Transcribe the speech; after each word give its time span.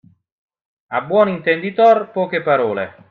A 0.97 1.01
buon 1.03 1.29
intenditor, 1.29 2.09
poche 2.11 2.41
parole. 2.41 2.87